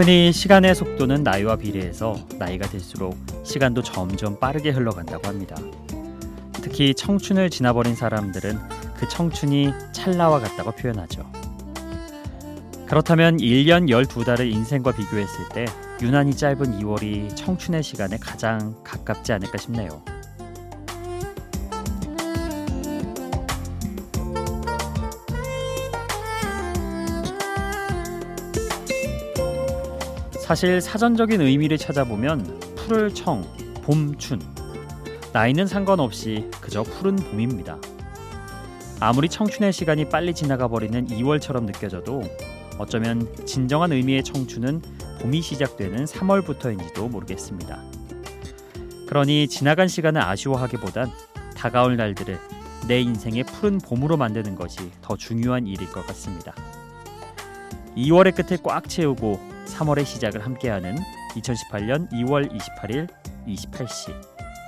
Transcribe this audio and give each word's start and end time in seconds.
흔히 0.00 0.32
시간의 0.32 0.74
속도는 0.74 1.22
나이와 1.24 1.56
비례해서 1.56 2.16
나이가 2.38 2.66
들수록 2.66 3.18
시간도 3.44 3.82
점점 3.82 4.40
빠르게 4.40 4.70
흘러간다고 4.70 5.28
합니다. 5.28 5.54
특히 6.54 6.94
청춘을 6.94 7.50
지나버린 7.50 7.94
사람들은 7.94 8.58
그 8.96 9.06
청춘이 9.06 9.74
찰나와 9.92 10.40
같다고 10.40 10.70
표현하죠. 10.70 11.30
그렇다면 12.86 13.36
1년 13.36 13.90
12달을 13.90 14.50
인생과 14.50 14.92
비교했을 14.92 15.50
때 15.50 15.66
유난히 16.00 16.34
짧은 16.34 16.80
2월이 16.80 17.36
청춘의 17.36 17.82
시간에 17.82 18.16
가장 18.16 18.82
가깝지 18.82 19.34
않을까 19.34 19.58
싶네요. 19.58 20.02
사실 30.50 30.80
사전적인 30.80 31.40
의미를 31.40 31.78
찾아보면 31.78 32.58
푸를 32.74 33.14
청, 33.14 33.44
봄춘. 33.84 34.40
나이는 35.32 35.68
상관없이 35.68 36.50
그저 36.60 36.82
푸른 36.82 37.14
봄입니다. 37.14 37.78
아무리 38.98 39.28
청춘의 39.28 39.72
시간이 39.72 40.08
빨리 40.08 40.34
지나가 40.34 40.66
버리는 40.66 41.06
2월처럼 41.06 41.66
느껴져도 41.66 42.24
어쩌면 42.78 43.28
진정한 43.46 43.92
의미의 43.92 44.24
청춘은 44.24 44.82
봄이 45.20 45.40
시작되는 45.40 46.06
3월부터인지도 46.06 47.08
모르겠습니다. 47.08 47.80
그러니 49.06 49.46
지나간 49.46 49.86
시간을 49.86 50.20
아쉬워하기보단 50.20 51.12
다가올 51.56 51.96
날들을 51.96 52.40
내 52.88 53.00
인생의 53.00 53.44
푸른 53.44 53.78
봄으로 53.78 54.16
만드는 54.16 54.56
것이 54.56 54.80
더 55.00 55.16
중요한 55.16 55.68
일일 55.68 55.92
것 55.92 56.04
같습니다. 56.08 56.56
2월의 57.96 58.34
끝을 58.34 58.58
꽉 58.64 58.88
채우고 58.88 59.49
3월의 59.70 60.04
시작을 60.04 60.44
함께하는 60.44 60.96
2018년 61.34 62.10
2월 62.12 62.50
28일 62.50 63.08
28시 63.46 64.12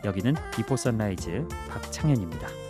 여기는 0.05 0.35
비포 0.55 0.77
선라이즈 0.77 1.47
박창현입니다. 1.69 2.62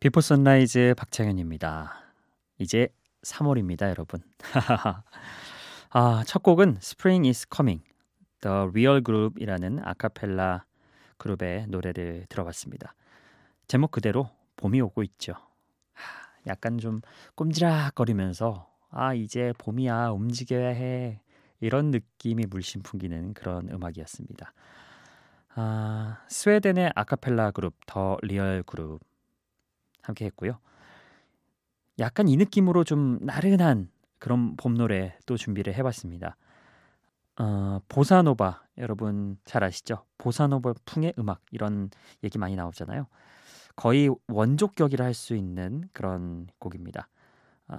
Before 0.00 0.22
Sunrise 0.22 0.94
박창현입니다. 0.96 1.92
이제 2.56 2.88
3월입니다, 3.20 3.90
여러분. 3.90 4.22
아, 5.90 6.24
첫 6.26 6.42
곡은 6.42 6.78
Spring 6.78 7.28
is 7.28 7.46
Coming, 7.54 7.84
The 8.40 8.68
Real 8.70 9.02
Group이라는 9.04 9.80
아카펠라 9.84 10.64
그룹의 11.18 11.66
노래를 11.68 12.24
들어봤습니다. 12.30 12.94
제목 13.68 13.90
그대로 13.90 14.30
봄이 14.56 14.80
오고 14.80 15.02
있죠. 15.02 15.34
약간 16.46 16.78
좀 16.78 17.02
꼼지락거리면서 17.34 18.70
아, 18.88 19.12
이제 19.12 19.52
봄이야, 19.58 20.12
움직여야 20.12 20.68
해. 20.68 21.20
이런 21.60 21.90
느낌이 21.90 22.46
물씬 22.46 22.82
풍기는 22.82 23.34
그런 23.34 23.68
음악이었습니다. 23.68 24.54
아, 25.56 26.24
스웨덴의 26.26 26.92
아카펠라 26.94 27.50
그룹 27.50 27.74
The 27.84 28.16
Real 28.22 28.62
Group 28.62 29.09
함께 30.02 30.24
했고요. 30.26 30.58
약간 31.98 32.28
이 32.28 32.36
느낌으로 32.36 32.84
좀 32.84 33.18
나른한 33.20 33.90
그런 34.18 34.56
봄 34.56 34.74
노래 34.76 35.16
또 35.26 35.36
준비를 35.36 35.74
해봤습니다. 35.74 36.36
어, 37.38 37.80
보사노바 37.88 38.62
여러분 38.78 39.38
잘 39.44 39.64
아시죠? 39.64 40.04
보사노바 40.18 40.74
풍의 40.84 41.14
음악 41.18 41.42
이런 41.50 41.90
얘기 42.22 42.38
많이 42.38 42.56
나오잖아요. 42.56 43.06
거의 43.76 44.10
원조격이라 44.28 45.04
할 45.04 45.14
수 45.14 45.34
있는 45.34 45.88
그런 45.92 46.48
곡입니다. 46.58 47.08
어, 47.68 47.76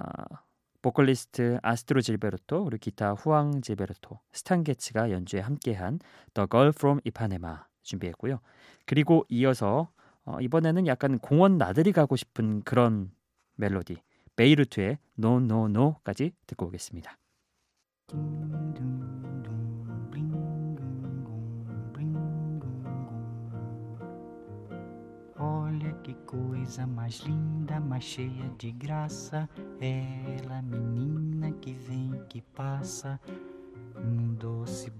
보컬리스트 0.80 1.58
아스트루드 1.62 2.00
질베르토 2.00 2.64
그리고 2.64 2.80
기타 2.80 3.12
후앙 3.12 3.60
질베르토 3.60 4.18
스탄 4.32 4.64
게츠가 4.64 5.12
연주에 5.12 5.40
함께한 5.40 6.00
The 6.34 6.48
Girl 6.50 6.72
from 6.74 7.00
Ipanema 7.06 7.58
준비했고요. 7.82 8.40
그리고 8.84 9.24
이어서 9.28 9.90
어, 10.24 10.40
이번에는 10.40 10.86
약간 10.86 11.18
공원 11.18 11.58
나들이 11.58 11.92
가고 11.92 12.16
싶은 12.16 12.62
그런 12.62 13.10
멜로디 13.56 13.96
베이루트의 14.36 14.98
No 15.18 15.36
No 15.38 15.66
No까지 15.66 16.32
듣고 16.46 16.66
오겠습니다. 16.66 17.18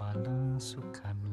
Balanço, 0.02 0.82
caminho 0.92 1.31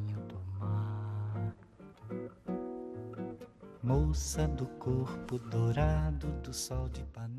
Moça 3.89 4.47
do 4.47 4.67
corpo 4.67 5.39
dourado 5.39 6.27
do 6.43 6.53
sol 6.53 6.87
de 6.89 7.01
Ipanema, 7.01 7.38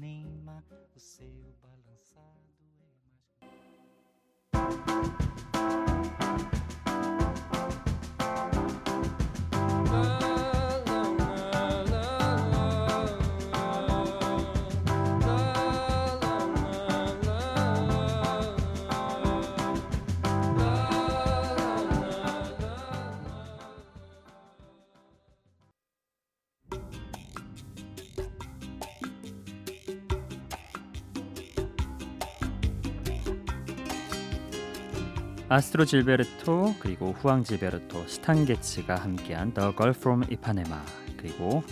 아스트루드 35.52 35.84
질베르토 35.84 36.76
그리고 36.78 37.10
후앙 37.10 37.42
질베르토 37.42 38.06
스탄게츠가 38.06 38.94
함께한 38.94 39.52
The 39.52 39.72
Girl 39.76 39.90
from 39.96 40.22
Ipanema 40.22 40.78
그리고 41.16 41.64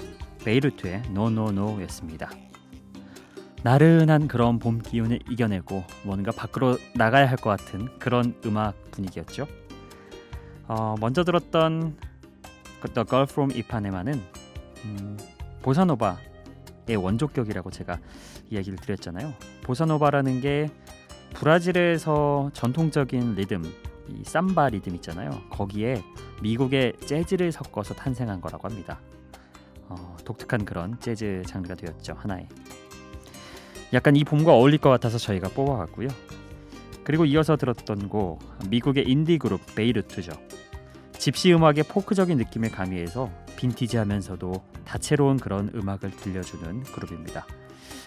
베이루트의 0.44 1.04
No였습니다. 1.10 2.28
나른한 3.62 4.26
그런 4.26 4.58
봄 4.58 4.82
기운을 4.82 5.20
이겨내고 5.30 5.84
뭔가 6.02 6.32
밖으로 6.32 6.76
나가야 6.96 7.28
할 7.30 7.36
것 7.36 7.50
같은 7.50 7.88
그런 8.00 8.34
음악 8.44 8.74
분위기였죠. 8.90 9.46
어, 10.66 10.96
먼저 10.98 11.22
들었던 11.22 11.96
그 12.80 12.92
The 12.92 13.06
Girl 13.06 13.28
from 13.30 13.52
Ipanema는 13.52 14.20
음, 14.86 15.16
보사노바의 15.62 16.96
원조격이라고 16.96 17.70
제가 17.70 18.00
이야기를 18.50 18.78
드렸잖아요. 18.78 19.34
보사노바라는 19.62 20.40
게 20.40 20.68
브라질에서 21.34 22.50
전통적인 22.52 23.34
리듬, 23.34 23.62
이 24.08 24.24
삼바 24.24 24.70
리듬 24.70 24.94
있잖아요. 24.96 25.30
거기에 25.50 26.02
미국의 26.42 26.94
재즈를 27.04 27.52
섞어서 27.52 27.94
탄생한 27.94 28.40
거라고 28.40 28.68
합니다. 28.68 29.00
어, 29.88 30.16
독특한 30.24 30.64
그런 30.64 30.98
재즈 31.00 31.42
장르가 31.46 31.74
되었죠 31.74 32.14
하나의. 32.14 32.48
약간 33.92 34.16
이 34.16 34.24
봄과 34.24 34.52
어울릴 34.52 34.78
것 34.78 34.90
같아서 34.90 35.18
저희가 35.18 35.48
뽑아왔고요. 35.50 36.08
그리고 37.04 37.24
이어서 37.24 37.56
들었던 37.56 38.08
곡 38.08 38.40
미국의 38.68 39.04
인디 39.08 39.38
그룹 39.38 39.60
베이르트죠. 39.74 40.32
집시 41.12 41.52
음악의 41.52 41.84
포크적인 41.88 42.36
느낌을 42.36 42.70
가미해서 42.70 43.30
빈티지하면서도 43.56 44.52
다채로운 44.84 45.38
그런 45.38 45.70
음악을 45.74 46.10
들려주는 46.10 46.82
그룹입니다. 46.84 47.46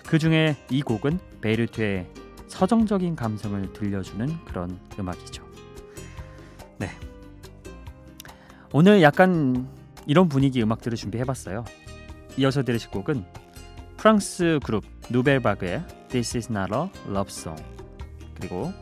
그 0.07 0.19
중에 0.19 0.56
이 0.69 0.81
곡은 0.81 1.19
베이르트의 1.41 2.07
서정적인 2.51 3.15
감성을 3.15 3.74
들려주는 3.74 4.45
그런 4.45 4.77
음악이죠. 5.00 5.44
네. 6.77 6.89
오늘 8.74 9.01
약간 9.01 9.68
이런 10.06 10.27
분위기 10.27 10.62
음악들을 10.62 10.98
준비해봤어요. 10.98 11.63
이어서 12.38 12.62
들으실 12.63 12.92
곡은 12.92 13.25
프랑스 13.95 14.59
그룹 14.63 14.83
누벨바그의 15.09 15.83
This 16.09 16.38
is 16.38 16.51
not 16.51 16.74
a 16.75 16.89
love 17.07 17.30
song 17.30 17.63
그리고 18.36 18.74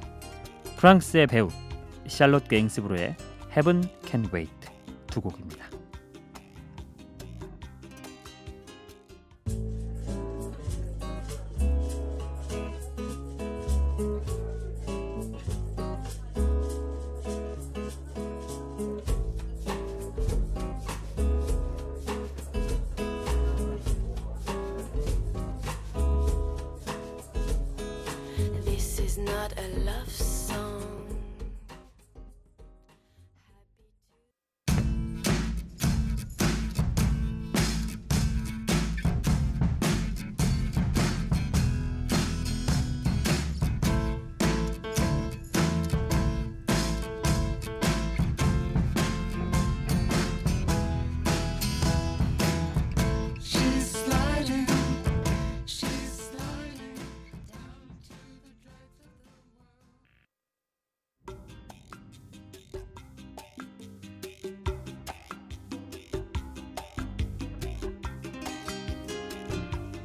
프랑스의 0.78 1.28
배우 1.28 1.50
샬롯 2.08 2.48
게잉스브로의 2.48 3.16
Heaven 3.52 3.88
Can 4.06 4.30
Wait 4.34 4.52
두 5.08 5.22
곡입니다. 5.22 5.59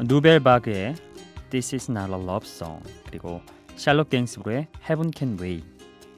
누벨바그의 0.06 0.94
This 1.50 1.74
Is 1.74 1.90
Not 1.90 2.12
a 2.12 2.20
Love 2.20 2.46
Song 2.46 2.82
그리고 3.06 3.40
샬롯 3.76 4.10
갱스브로의 4.10 4.68
Heaven 4.82 5.10
Can 5.14 5.38
Wait 5.40 5.66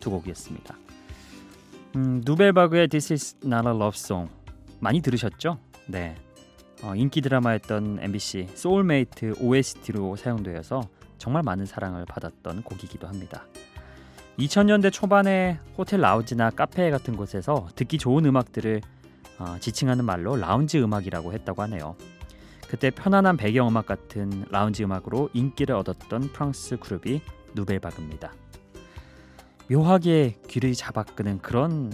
두 0.00 0.10
곡이었습니다. 0.10 0.76
음, 1.96 2.22
누벨바그의 2.24 2.88
This 2.88 3.12
Is 3.12 3.36
Not 3.44 3.68
a 3.68 3.74
Love 3.74 3.94
Song 3.94 4.30
많이 4.80 5.00
들으셨죠? 5.00 5.58
네. 5.86 6.16
어, 6.82 6.94
인기 6.94 7.20
드라마였던 7.20 7.98
MBC 8.00 8.48
소울메이트 8.54 9.34
OST로 9.40 10.16
사용되어서 10.16 10.82
정말 11.18 11.42
많은 11.42 11.64
사랑을 11.64 12.04
받았던 12.04 12.62
곡이기도 12.62 13.06
합니다. 13.06 13.46
2000년대 14.38 14.92
초반에 14.92 15.58
호텔 15.78 16.00
라운지나 16.00 16.50
카페 16.50 16.90
같은 16.90 17.16
곳에서 17.16 17.68
듣기 17.74 17.98
좋은 17.98 18.26
음악들을 18.26 18.80
어, 19.38 19.56
지칭하는 19.60 20.04
말로 20.04 20.36
라운지 20.36 20.78
음악이라고 20.78 21.32
했다고 21.32 21.62
하네요. 21.62 21.96
그때 22.68 22.90
편안한 22.90 23.36
배경음악 23.36 23.86
같은 23.86 24.44
라운지 24.50 24.84
음악으로 24.84 25.30
인기를 25.32 25.74
얻었던 25.74 26.32
프랑스 26.32 26.76
그룹이 26.78 27.20
누벨바그입니다. 27.54 28.32
묘하게 29.70 30.36
귀를 30.48 30.74
잡아끄는 30.74 31.38
그런 31.38 31.92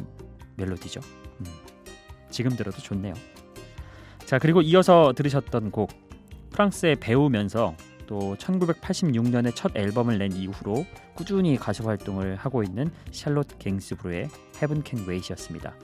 멜로디죠. 0.57 1.01
음, 1.41 1.47
지금 2.31 2.57
들어도 2.57 2.79
좋네요. 2.79 3.15
자 4.25 4.39
그리고 4.39 4.63
이어서 4.63 5.13
들으셨던 5.15 5.71
곡 5.71 5.91
프랑스에 6.51 6.95
배우면서 6.97 7.75
또 8.07 8.37
1986년에 8.37 9.55
첫 9.55 9.77
앨범을 9.77 10.19
낸 10.19 10.33
이후로 10.33 10.85
꾸준히 11.15 11.57
가수 11.57 11.87
활동을 11.87 12.37
하고 12.37 12.63
있는 12.63 12.91
샬롯 13.11 13.59
갱스브루의 13.59 14.29
Heaven 14.57 14.83
Can 14.85 15.07
Wait이었습니다. 15.07 15.75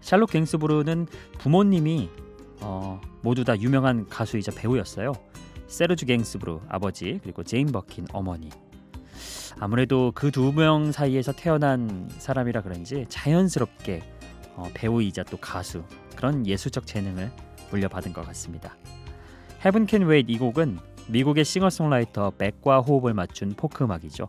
샬롯 0.00 0.30
갱스브루는 0.30 1.06
부모님이 1.38 2.08
어, 2.60 3.00
모두 3.22 3.44
다 3.44 3.58
유명한 3.58 4.06
가수이자 4.08 4.52
배우였어요. 4.52 5.12
세르주 5.66 6.06
갱스브루 6.06 6.60
아버지 6.68 7.20
그리고 7.22 7.42
제인 7.42 7.66
버킨 7.72 8.06
어머니. 8.12 8.48
아무래도 9.60 10.12
그 10.14 10.30
두 10.30 10.52
명 10.52 10.92
사이에서 10.92 11.32
태어난 11.32 12.08
사람이라 12.18 12.62
그런지 12.62 13.06
자연스럽게 13.08 14.02
어, 14.54 14.68
배우이자 14.74 15.24
또 15.24 15.36
가수 15.36 15.84
그런 16.16 16.46
예술적 16.46 16.86
재능을 16.86 17.30
물려받은 17.70 18.12
것 18.12 18.24
같습니다. 18.26 18.76
Heaven 19.64 19.86
Can 19.88 20.08
Wait 20.08 20.32
이 20.32 20.38
곡은 20.38 20.78
미국의 21.08 21.44
싱어송라이터 21.44 22.30
Beck과 22.32 22.80
호흡을 22.80 23.14
맞춘 23.14 23.50
포크 23.56 23.84
음악이죠. 23.84 24.28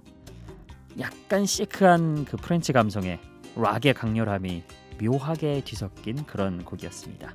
약간 1.00 1.46
시크한 1.46 2.25
그 2.25 2.38
French 2.38 2.74
감성에 2.74 3.20
락의 3.56 3.94
강렬함이 3.94 4.64
묘하게 5.02 5.62
뒤섞인 5.64 6.25
그런 6.25 6.64
곡이었습니다. 6.66 7.34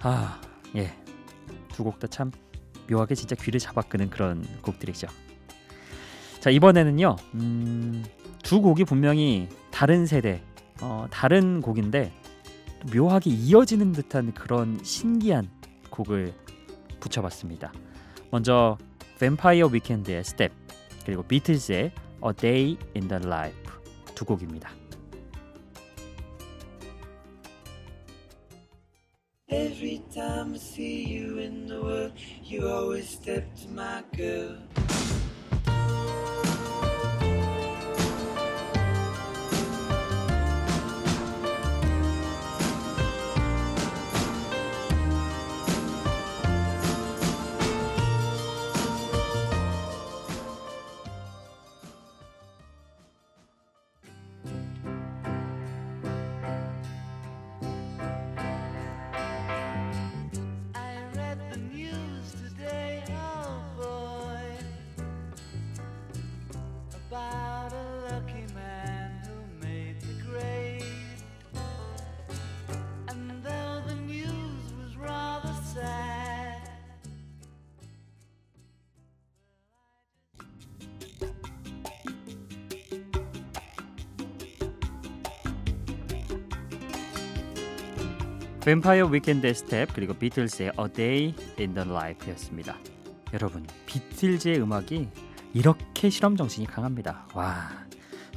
아, 0.00 0.40
예. 0.76 0.92
두 1.72 1.84
곡 1.84 1.98
다 1.98 2.06
참 2.08 2.30
묘하게 2.90 3.14
진짜 3.14 3.34
귀를 3.36 3.60
잡아끄는 3.60 4.10
그런 4.10 4.46
곡들이죠. 4.62 5.08
자, 6.40 6.50
이번에는요. 6.50 7.16
음, 7.34 8.04
두 8.42 8.60
곡이 8.62 8.84
분명히 8.84 9.48
다른 9.70 10.06
세대, 10.06 10.42
어, 10.80 11.06
다른 11.10 11.60
곡인데 11.60 12.12
묘하게 12.94 13.30
이어지는 13.30 13.92
듯한 13.92 14.32
그런 14.34 14.78
신기한 14.84 15.50
곡을 15.90 16.32
붙여봤습니다. 17.00 17.72
먼저 18.30 18.78
뱀파이어 19.18 19.66
위켄드의 19.66 20.22
스텝 20.24 20.52
그리고 21.04 21.22
비틀즈의 21.24 21.92
A 22.24 22.32
Day 22.36 22.76
in 22.94 23.08
the 23.08 23.22
Life 23.24 23.58
두 24.14 24.24
곡입니다. 24.24 24.70
See 30.58 31.04
you 31.04 31.38
in 31.38 31.66
the 31.66 31.82
world, 31.82 32.12
you 32.42 32.68
always 32.68 33.08
step 33.08 33.44
to 33.56 33.68
my 33.68 34.02
girl. 34.16 34.56
뱀파이어 88.66 89.06
위켄드의 89.06 89.54
스텝 89.54 89.90
그리고 89.94 90.12
비틀즈의 90.14 90.72
A 90.76 90.88
Day 90.92 91.34
in 91.56 91.72
the 91.72 91.88
Life였습니다. 91.88 92.76
여러분 93.32 93.64
비틀즈의 93.86 94.60
음악이 94.60 95.08
이렇게 95.54 96.10
실험 96.10 96.34
정신이 96.34 96.66
강합니다. 96.66 97.28
와 97.32 97.68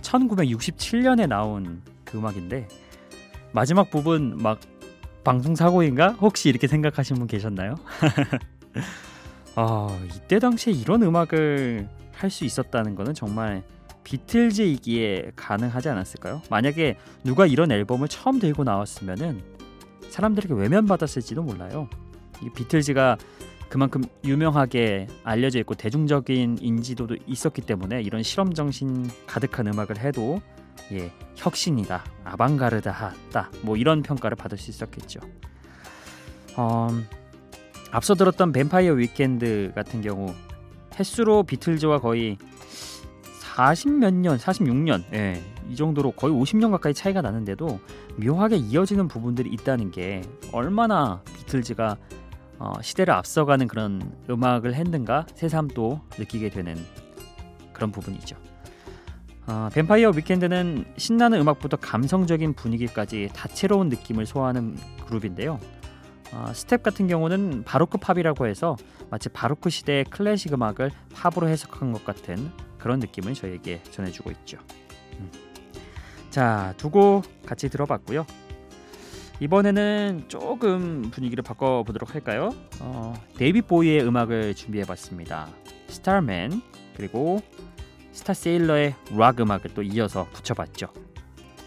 1967년에 0.01 1.27
나온 1.27 1.81
그 2.05 2.19
음악인데 2.19 2.67
마지막 3.53 3.89
부분 3.89 4.37
막 4.37 4.59
방송 5.23 5.55
사고인가 5.55 6.09
혹시 6.09 6.47
이렇게 6.49 6.67
생각하신 6.67 7.17
분 7.17 7.25
계셨나요? 7.25 7.73
아 9.55 9.99
이때 10.15 10.37
당시에 10.37 10.73
이런 10.73 11.01
음악을 11.01 11.89
할 12.13 12.29
수 12.29 12.45
있었다는 12.45 12.93
것은 12.93 13.15
정말 13.15 13.63
비틀즈이기에 14.03 15.31
가능하지 15.35 15.89
않았을까요? 15.89 16.43
만약에 16.51 16.97
누가 17.23 17.47
이런 17.47 17.71
앨범을 17.71 18.09
처음 18.09 18.37
들고 18.37 18.63
나왔으면은 18.63 19.58
사람들에게 20.09 20.53
외면받았을지도 20.53 21.43
몰라요. 21.43 21.87
이 22.41 22.49
비틀즈가 22.49 23.17
그만큼 23.69 24.03
유명하게 24.23 25.07
알려져 25.23 25.59
있고 25.59 25.75
대중적인 25.75 26.57
인지도도 26.59 27.17
있었기 27.27 27.61
때문에 27.61 28.01
이런 28.01 28.23
실험 28.23 28.53
정신 28.53 29.07
가득한 29.27 29.67
음악을 29.67 29.99
해도 29.99 30.41
예 30.91 31.11
혁신이다, 31.35 32.03
아방가르다하다 32.23 33.51
뭐 33.61 33.77
이런 33.77 34.01
평가를 34.01 34.35
받을 34.35 34.57
수 34.57 34.71
있었겠죠. 34.71 35.19
어, 36.57 36.87
앞서 37.91 38.15
들었던 38.15 38.51
뱀파이어 38.51 38.93
위켄드 38.93 39.73
같은 39.75 40.01
경우 40.01 40.33
횟수로 40.99 41.43
비틀즈와 41.43 41.99
거의 41.99 42.37
40 43.39 43.91
몇 43.99 44.13
년, 44.13 44.37
46년, 44.37 45.03
예, 45.13 45.41
이 45.69 45.75
정도로 45.75 46.11
거의 46.11 46.33
50년 46.33 46.71
가까이 46.71 46.93
차이가 46.93 47.21
나는데도 47.21 47.79
묘하게 48.19 48.57
이어지는 48.57 49.07
부분들이 49.07 49.49
있다는 49.51 49.91
게 49.91 50.21
얼마나 50.51 51.21
비틀즈가 51.37 51.97
어, 52.59 52.73
시대를 52.81 53.13
앞서가는 53.13 53.67
그런 53.67 54.13
음악을 54.29 54.73
했는가 54.75 55.25
새삼 55.33 55.69
또 55.69 56.01
느끼게 56.17 56.49
되는 56.49 56.75
그런 57.71 57.91
부분이죠. 57.91 58.35
어, 59.47 59.69
뱀파이어 59.73 60.11
위켄드는 60.11 60.85
신나는 60.97 61.39
음악부터 61.39 61.77
감성적인 61.77 62.53
분위기까지 62.53 63.29
다채로운 63.33 63.89
느낌을 63.89 64.25
소화하는 64.25 64.77
그룹인데요. 65.05 65.59
어, 66.33 66.51
스텝 66.53 66.83
같은 66.83 67.07
경우는 67.07 67.63
바로크 67.63 67.97
팝이라고 67.97 68.45
해서 68.45 68.75
마치 69.09 69.29
바로크 69.29 69.69
시대의 69.69 70.03
클래식 70.03 70.53
음악을 70.53 70.91
팝으로 71.15 71.47
해석한 71.47 71.93
것 71.93 72.05
같은 72.05 72.51
그런 72.77 72.99
느낌을 72.99 73.33
저에게 73.33 73.81
전해주고 73.91 74.29
있죠. 74.31 74.59
음. 75.19 75.48
자, 76.29 76.73
두 76.77 76.89
곡 76.89 77.23
같이 77.45 77.69
들어봤고요. 77.69 78.25
이번에는 79.39 80.25
조금 80.27 81.09
분위기를 81.11 81.43
바꿔보도록 81.43 82.13
할까요? 82.13 82.49
어, 82.81 83.13
데이빗 83.37 83.61
보위의 83.61 84.05
음악을 84.05 84.53
준비해봤습니다. 84.53 85.47
Starman 85.87 86.61
그리고 86.95 87.41
스타 88.11 88.33
세일러의 88.33 88.95
락 89.15 89.39
음악을 89.39 89.73
또 89.73 89.81
이어서 89.81 90.27
붙여봤죠. 90.33 90.91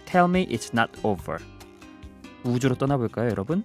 Tell 0.04 0.28
me 0.28 0.46
it's 0.48 0.76
not 0.78 0.92
over. 1.02 1.42
우주로 2.44 2.74
떠나볼까요, 2.74 3.30
여러분? 3.30 3.64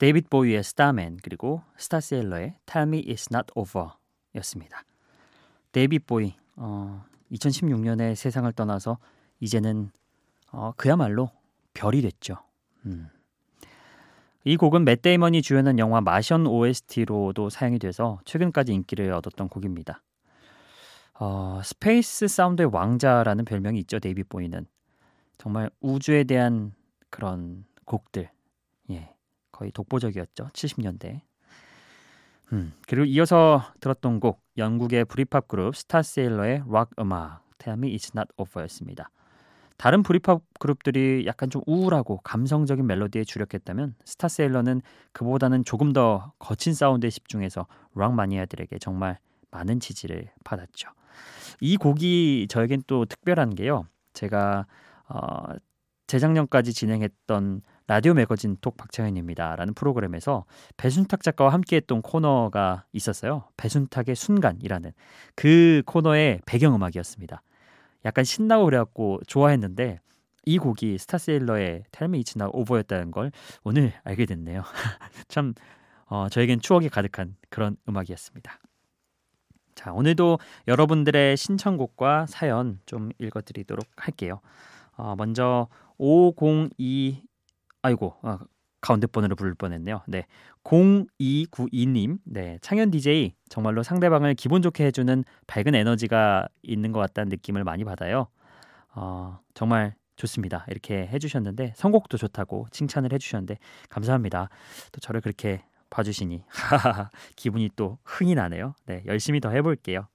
데이빗 0.00 0.30
보위의 0.30 0.64
Starman 0.64 1.18
그리고 1.22 1.62
스타세일러의 1.76 2.54
Tell 2.64 2.88
Me 2.88 3.04
It's 3.04 3.30
Not 3.30 3.52
Over였습니다. 3.54 4.82
데이빗 5.72 6.06
보위 6.06 6.32
어, 6.56 7.04
2016년에 7.30 8.14
세상을 8.14 8.50
떠나서 8.54 8.96
이제는 9.40 9.90
어, 10.52 10.72
그야말로 10.78 11.30
별이 11.74 12.00
됐죠. 12.00 12.36
음. 12.86 13.08
이 14.44 14.56
곡은 14.56 14.86
맷 14.86 15.02
데이먼이 15.02 15.42
주연한 15.42 15.78
영화 15.78 16.00
마션 16.00 16.46
OST로도 16.46 17.50
사용이 17.50 17.78
돼서 17.78 18.20
최근까지 18.24 18.72
인기를 18.72 19.12
얻었던 19.12 19.50
곡입니다. 19.50 20.02
어, 21.18 21.60
스페이스 21.62 22.26
사운드의 22.26 22.70
왕자라는 22.72 23.44
별명이 23.44 23.78
있죠. 23.80 23.98
데이빗 23.98 24.30
보위는 24.30 24.66
정말 25.36 25.68
우주에 25.82 26.24
대한 26.24 26.72
그런 27.10 27.66
곡들 27.84 28.30
예. 28.92 29.14
거의 29.52 29.70
독보적이었죠. 29.72 30.48
70년대. 30.52 31.20
음, 32.52 32.72
그리고 32.86 33.04
이어서 33.04 33.62
들었던 33.80 34.20
곡 34.20 34.42
영국의 34.56 35.04
브리팝 35.04 35.48
그룹 35.48 35.76
스타세일러의 35.76 36.64
락 36.68 36.90
음악 36.98 37.42
Tell 37.58 37.78
Me 37.78 37.96
It's 37.96 38.16
Not 38.16 38.32
Over였습니다. 38.36 39.10
다른 39.76 40.02
브리팝 40.02 40.42
그룹들이 40.58 41.24
약간 41.26 41.48
좀 41.48 41.62
우울하고 41.66 42.18
감성적인 42.22 42.86
멜로디에 42.86 43.24
주력했다면 43.24 43.94
스타세일러는 44.04 44.82
그보다는 45.12 45.64
조금 45.64 45.92
더 45.94 46.32
거친 46.38 46.74
사운드에 46.74 47.08
집중해서 47.08 47.66
락 47.94 48.14
마니아들에게 48.14 48.78
정말 48.78 49.18
많은 49.50 49.80
지지를 49.80 50.30
받았죠. 50.44 50.90
이 51.60 51.76
곡이 51.76 52.48
저에겐 52.50 52.82
또 52.86 53.06
특별한 53.06 53.54
게요. 53.54 53.86
제가 54.12 54.66
어, 55.08 55.54
재작년까지 56.08 56.74
진행했던 56.74 57.62
라디오 57.90 58.14
매거진 58.14 58.56
톡 58.60 58.76
박창현입니다 58.76 59.56
라는 59.56 59.74
프로그램에서 59.74 60.44
배순탁 60.76 61.24
작가와 61.24 61.52
함께했던 61.52 62.02
코너가 62.02 62.84
있었어요. 62.92 63.48
배순탁의 63.56 64.14
순간이라는 64.14 64.92
그 65.34 65.82
코너의 65.86 66.40
배경음악이었습니다. 66.46 67.42
약간 68.04 68.22
신나고 68.22 68.66
그래갖고 68.66 69.18
좋아했는데 69.26 69.98
이 70.46 70.58
곡이 70.58 70.98
스타세일러의 70.98 71.82
텔미 71.90 72.20
이츠나 72.20 72.50
오버였다는 72.52 73.10
걸 73.10 73.32
오늘 73.64 73.92
알게 74.04 74.24
됐네요. 74.24 74.62
참 75.26 75.52
어, 76.06 76.28
저에겐 76.28 76.60
추억이 76.60 76.90
가득한 76.90 77.34
그런 77.48 77.76
음악이었습니다. 77.88 78.60
자 79.74 79.92
오늘도 79.92 80.38
여러분들의 80.68 81.36
신청곡과 81.36 82.26
사연 82.26 82.78
좀 82.86 83.10
읽어드리도록 83.18 83.84
할게요. 83.96 84.40
어, 84.92 85.16
먼저 85.16 85.66
502 85.98 87.29
아이고 87.82 88.14
아, 88.22 88.38
가운데 88.80 89.06
번호를 89.06 89.36
부를 89.36 89.54
뻔했네요. 89.54 90.02
네. 90.06 90.26
0292님. 90.64 92.18
네. 92.24 92.58
창현 92.62 92.90
DJ 92.90 93.34
정말로 93.48 93.82
상대방을 93.82 94.34
기분 94.34 94.62
좋게 94.62 94.84
해주는 94.86 95.24
밝은 95.46 95.74
에너지가 95.74 96.48
있는 96.62 96.92
것 96.92 97.00
같다는 97.00 97.28
느낌을 97.30 97.64
많이 97.64 97.84
받아요. 97.84 98.28
어, 98.94 99.38
정말 99.54 99.94
좋습니다. 100.16 100.66
이렇게 100.68 101.06
해주셨는데 101.06 101.72
선곡도 101.76 102.18
좋다고 102.18 102.66
칭찬을 102.70 103.12
해주셨는데 103.12 103.58
감사합니다. 103.88 104.50
또 104.92 105.00
저를 105.00 105.20
그렇게 105.20 105.62
봐주시니 105.88 106.44
기분이 107.36 107.70
또 107.76 107.98
흥이 108.04 108.34
나네요. 108.34 108.74
네, 108.86 109.02
열심히 109.06 109.40
더 109.40 109.50
해볼게요. 109.50 110.06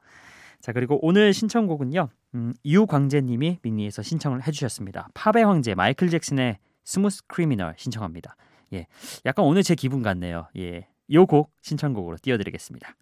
자 0.62 0.72
그리고 0.72 1.00
오늘 1.02 1.34
신청곡은요. 1.34 2.10
음, 2.36 2.54
유광재님이 2.66 3.60
미니에서 3.62 4.02
신청을 4.02 4.46
해주셨습니다. 4.48 5.10
팝의 5.14 5.46
황제 5.46 5.76
마이클 5.76 6.10
잭슨의 6.10 6.58
Smooth 6.86 7.24
Criminal 7.28 7.76
신청합니다. 7.78 8.38
예, 8.74 8.88
약간 9.26 9.46
오늘 9.46 9.64
제 9.64 9.76
기분 9.76 10.02
같네요. 10.02 10.48
예, 10.58 10.88
요곡 11.12 11.52
신청곡으로 11.62 12.18
띄워드리겠습니다. 12.22 12.96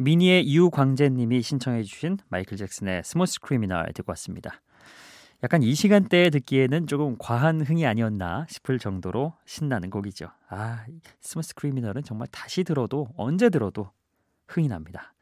미니의 0.00 0.50
유광재님이 0.50 1.42
신청해 1.42 1.82
주신 1.82 2.16
마이클 2.30 2.56
잭슨의 2.56 3.02
Smooth 3.04 3.38
Criminal 3.38 3.92
듣고 3.92 4.12
왔습니다. 4.12 4.62
약간 5.44 5.62
이 5.62 5.74
시간대에 5.74 6.30
듣기에는 6.30 6.86
조금 6.86 7.16
과한 7.18 7.60
흥이 7.60 7.84
아니었나 7.84 8.46
싶을 8.48 8.78
정도로 8.78 9.34
신나는 9.44 9.90
곡이죠. 9.90 10.28
아, 10.48 10.86
Smooth 11.20 11.54
Criminal은 11.54 12.02
정말 12.02 12.28
다시 12.28 12.64
들어도 12.64 13.08
언제 13.14 13.50
들어도 13.50 13.90
흥이 14.48 14.68
납니다. 14.68 15.12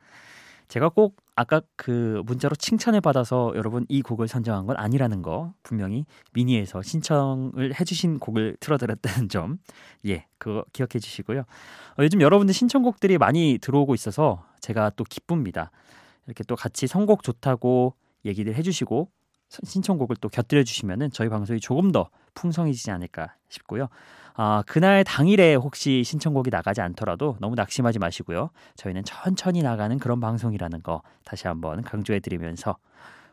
제가 0.69 0.91
꼭 0.91 1.17
아까 1.35 1.63
그 1.77 2.23
문자로 2.27 2.55
칭찬을 2.57 3.01
받아서 3.01 3.53
여러분 3.57 3.87
이 3.89 4.03
곡을 4.03 4.29
선정한 4.29 4.67
건 4.67 4.77
아니라는 4.77 5.23
거 5.23 5.55
분명히 5.63 6.05
미니에서 6.33 6.83
신청을 6.83 7.79
해주신 7.79 8.19
곡을 8.19 8.57
틀어드렸다는 8.61 9.29
점, 9.31 9.59
예, 10.07 10.27
그거 10.37 10.65
기억해 10.73 10.99
주시고요. 11.01 11.41
어, 11.41 12.03
요즘 12.03 12.21
여러분들 12.21 12.55
신청곡들이 12.55 13.19
많이 13.19 13.59
들어오고 13.61 13.95
있어서 13.95 14.45
제가 14.61 14.91
또 14.91 15.05
기쁩니다. 15.05 15.71
이렇게 16.27 16.45
또 16.45 16.55
같이 16.55 16.87
선곡 16.87 17.23
좋다고 17.23 17.95
얘기를 18.27 18.55
해주시고 18.55 19.09
신청곡을 19.49 20.17
또 20.21 20.29
곁들여 20.29 20.63
주시면은 20.65 21.11
저희 21.11 21.29
방송이 21.31 21.61
조금 21.61 21.91
더 21.91 22.11
풍성해지지 22.39 22.91
않을까 22.91 23.35
싶고요. 23.49 23.89
아, 24.35 24.63
그날 24.67 25.03
당일에 25.03 25.57
혹시 25.57 26.05
신청곡이 26.05 26.51
나가지 26.51 26.81
않더라도 26.81 27.37
너무 27.41 27.57
낙심하지 27.57 27.99
마시고요. 27.99 28.51
저희는 28.77 29.03
천천히 29.05 29.63
나가는 29.63 29.99
그런 29.99 30.21
방송이라는 30.21 30.83
거 30.83 31.03
다시 31.25 31.49
한번 31.49 31.83
강조해 31.83 32.21
드리면서 32.21 32.77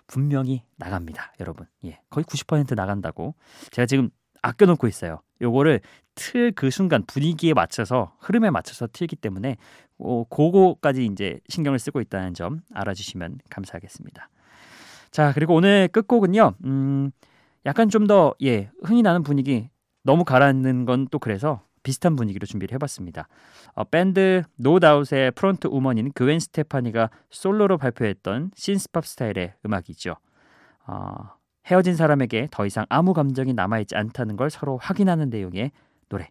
분명히 0.07 0.63
나갑니다, 0.77 1.33
여러분. 1.39 1.67
예. 1.85 1.99
거의 2.09 2.23
90% 2.25 2.75
나간다고. 2.75 3.35
제가 3.71 3.85
지금 3.85 4.09
아껴 4.41 4.65
놓고 4.65 4.87
있어요. 4.87 5.21
요거를 5.41 5.81
틀 6.15 6.51
그 6.53 6.71
순간 6.71 7.03
분위기에 7.05 7.53
맞춰서 7.53 8.15
흐름에 8.19 8.49
맞춰서 8.49 8.87
틀기 8.91 9.17
때문에 9.17 9.57
어, 9.99 10.23
그거까지 10.29 11.05
이제 11.05 11.39
신경을 11.49 11.77
쓰고 11.77 12.01
있다는 12.01 12.33
점 12.33 12.61
알아주시면 12.73 13.39
감사하겠습니다. 13.49 14.29
자, 15.11 15.33
그리고 15.33 15.55
오늘 15.55 15.87
끝곡은요. 15.89 16.53
음, 16.65 17.11
약간 17.65 17.89
좀 17.89 18.07
더 18.07 18.33
예, 18.43 18.69
흥이 18.83 19.01
나는 19.01 19.23
분위기 19.23 19.69
너무 20.03 20.23
가라앉는 20.23 20.85
건 20.85 21.07
또 21.09 21.19
그래서 21.19 21.61
비슷한 21.83 22.15
분위기로 22.15 22.45
준비를 22.47 22.73
해봤습니다. 22.75 23.27
어, 23.73 23.83
밴드 23.83 24.43
노다웃의 24.55 25.31
front 25.31 25.67
woman인 25.67 26.11
그웬 26.13 26.39
스테파니가 26.39 27.09
솔로로 27.29 27.77
발표했던 27.77 28.51
신스팝 28.55 29.05
스타일의 29.05 29.53
음악이죠. 29.65 30.15
어, 30.87 31.15
헤어진 31.67 31.95
사람에게 31.95 32.47
더 32.51 32.65
이상 32.65 32.85
아무 32.89 33.13
감정이 33.13 33.53
남아있지 33.53 33.95
않다는 33.95 34.35
걸 34.35 34.49
서로 34.49 34.77
확인하는 34.77 35.29
내용의 35.29 35.71
노래 36.09 36.29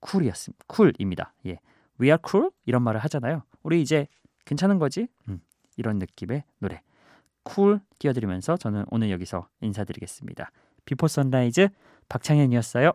Cool이었습니다. 0.00 0.64
Cool입니다. 0.66 1.34
예, 1.46 1.58
We 2.00 2.08
are 2.08 2.18
cool 2.26 2.50
이런 2.66 2.82
말을 2.82 3.00
하잖아요. 3.00 3.42
우리 3.62 3.80
이제 3.82 4.06
괜찮은 4.46 4.78
거지? 4.78 5.08
음, 5.28 5.40
이런 5.76 5.98
느낌의 5.98 6.44
노래 6.58 6.80
Cool 7.42 7.80
띄워드리면서 7.98 8.56
저는 8.58 8.84
오늘 8.90 9.10
여기서 9.10 9.48
인사드리겠습니다. 9.62 10.50
비포 10.84 11.08
선라이즈 11.08 11.68
박창현이었어요. 12.08 12.92